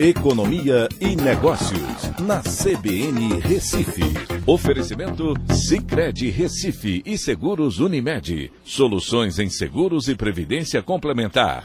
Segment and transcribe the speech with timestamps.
[0.00, 4.04] Economia e Negócios, na CBN Recife.
[4.46, 8.52] Oferecimento Cicred Recife e Seguros Unimed.
[8.62, 11.64] Soluções em seguros e previdência complementar.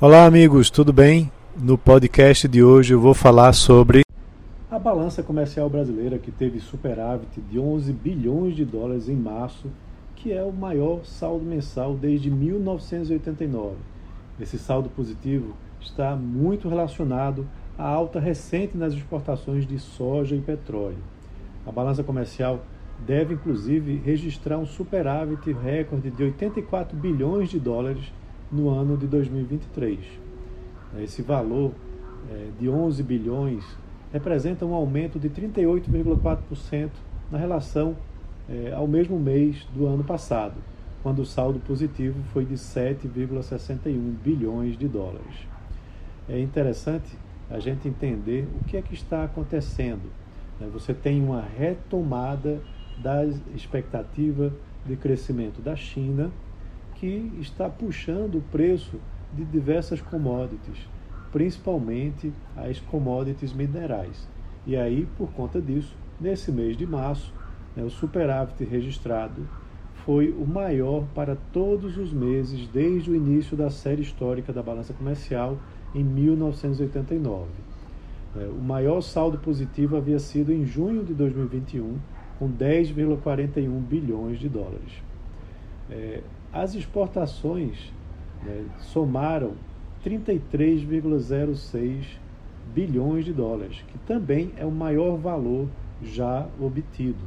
[0.00, 1.32] Olá, amigos, tudo bem?
[1.60, 4.02] No podcast de hoje eu vou falar sobre
[4.70, 9.66] a balança comercial brasileira que teve superávit de 11 bilhões de dólares em março,
[10.14, 13.74] que é o maior saldo mensal desde 1989.
[14.40, 20.98] Esse saldo positivo está muito relacionado à alta recente nas exportações de soja e petróleo.
[21.66, 22.60] A balança comercial
[23.06, 28.12] deve, inclusive, registrar um superávit recorde de 84 bilhões de dólares
[28.50, 29.98] no ano de 2023.
[30.98, 31.72] Esse valor
[32.30, 33.64] é, de 11 bilhões
[34.12, 36.90] representa um aumento de 38,4%
[37.30, 37.94] na relação
[38.48, 40.54] é, ao mesmo mês do ano passado,
[41.02, 45.46] quando o saldo positivo foi de 7,61 bilhões de dólares
[46.28, 47.16] é interessante
[47.50, 50.10] a gente entender o que é que está acontecendo.
[50.60, 50.68] Né?
[50.72, 52.60] Você tem uma retomada
[52.98, 54.52] da expectativa
[54.84, 56.30] de crescimento da China,
[56.94, 59.00] que está puxando o preço
[59.32, 60.88] de diversas commodities,
[61.30, 64.28] principalmente as commodities minerais.
[64.66, 67.32] E aí, por conta disso, nesse mês de março,
[67.76, 69.48] né, o superávit registrado
[70.08, 74.94] foi o maior para todos os meses desde o início da série histórica da balança
[74.94, 75.58] comercial
[75.94, 77.44] em 1989.
[78.34, 81.98] É, o maior saldo positivo havia sido em junho de 2021,
[82.38, 85.02] com 10,41 bilhões de dólares.
[85.90, 86.22] É,
[86.54, 87.92] as exportações
[88.42, 89.56] né, somaram
[90.02, 92.16] 33,06
[92.74, 95.68] bilhões de dólares, que também é o maior valor
[96.02, 97.20] já obtido.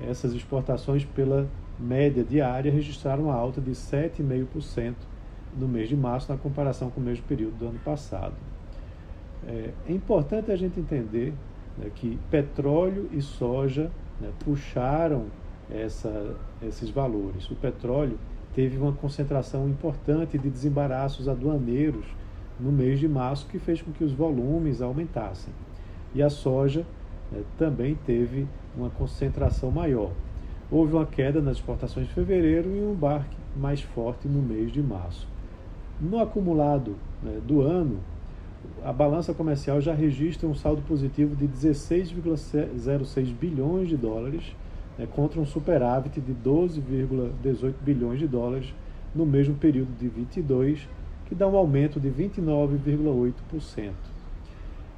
[0.00, 4.94] Essas exportações, pela média diária, registraram uma alta de 7,5%
[5.56, 8.34] no mês de março, na comparação com o mesmo período do ano passado.
[9.46, 11.32] É, é importante a gente entender
[11.76, 13.90] né, que petróleo e soja
[14.20, 15.26] né, puxaram
[15.70, 17.48] essa, esses valores.
[17.50, 18.18] O petróleo
[18.54, 22.04] teve uma concentração importante de desembaraços aduaneiros
[22.58, 25.54] no mês de março, que fez com que os volumes aumentassem.
[26.14, 26.84] E a soja
[27.30, 28.46] né, também teve
[28.76, 30.10] uma concentração maior.
[30.70, 34.82] Houve uma queda nas exportações de fevereiro e um embarque mais forte no mês de
[34.82, 35.26] março.
[36.00, 37.98] No acumulado né, do ano,
[38.84, 44.54] a balança comercial já registra um saldo positivo de 16,06 bilhões de dólares,
[44.98, 48.74] né, contra um superávit de 12,18 bilhões de dólares
[49.14, 50.86] no mesmo período de 22,
[51.26, 53.92] que dá um aumento de 29,8%.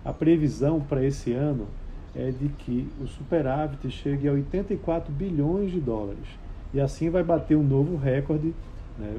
[0.04, 1.69] A previsão para esse ano
[2.15, 6.26] é de que o superávit chegue a 84 bilhões de dólares
[6.72, 8.54] e assim vai bater um novo recorde
[8.98, 9.16] né,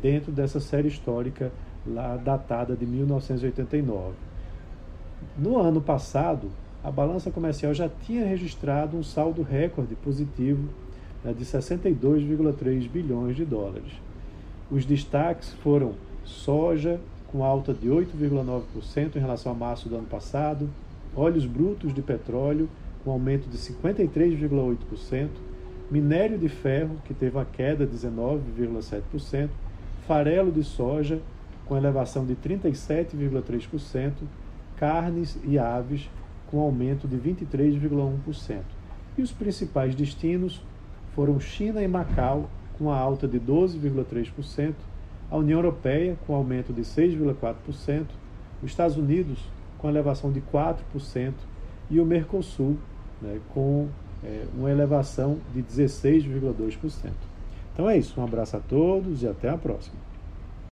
[0.00, 1.52] dentro dessa série histórica
[1.86, 4.14] lá datada de 1989.
[5.38, 6.50] No ano passado,
[6.82, 10.68] a balança comercial já tinha registrado um saldo recorde positivo
[11.22, 13.92] né, de 62,3 bilhões de dólares.
[14.70, 15.92] Os destaques foram
[16.24, 20.68] soja, com alta de 8,9% em relação a março do ano passado,
[21.16, 22.68] óleos brutos de petróleo,
[23.04, 25.28] com aumento de 53,8%,
[25.90, 29.48] minério de ferro, que teve uma queda de 19,7%,
[30.06, 31.20] farelo de soja
[31.66, 34.12] com elevação de 37,3%,
[34.76, 36.10] carnes e aves
[36.50, 38.60] com aumento de 23,1%.
[39.16, 40.62] E os principais destinos
[41.14, 44.74] foram China e Macau com a alta de 12,3%,
[45.30, 48.06] a União Europeia com aumento de 6,4%,
[48.62, 49.38] os Estados Unidos
[49.84, 51.34] com elevação de 4%
[51.90, 52.78] e o Mercosul
[53.20, 53.86] né, com
[54.24, 57.10] é, uma elevação de 16,2%.
[57.70, 59.96] Então é isso, um abraço a todos e até a próxima.